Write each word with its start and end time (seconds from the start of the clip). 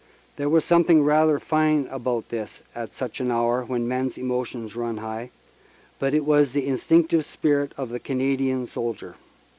There 0.35 0.49
was 0.49 0.65
something 0.65 1.03
rather 1.03 1.37
fine 1.37 1.87
about 1.91 2.29
this 2.29 2.63
at 2.73 2.91
such 2.91 3.19
an 3.19 3.29
hour, 3.29 3.63
when 3.63 3.87
men 3.87 4.07
s 4.07 4.17
emotions 4.17 4.75
run 4.75 4.97
high, 4.97 5.29
but 5.99 6.15
it 6.15 6.25
was 6.25 6.53
the 6.53 6.65
instinctive 6.65 7.23
spirit 7.23 7.71
of 7.77 7.89
the 7.89 7.99
Canadian 7.99 8.65
soldier. 8.65 9.13